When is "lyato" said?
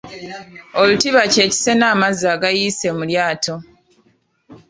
3.09-3.55